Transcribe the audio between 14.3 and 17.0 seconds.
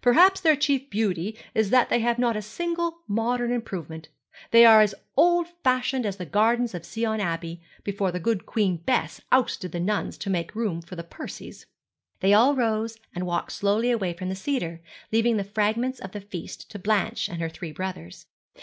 the cedar, leaving the fragments of the feast to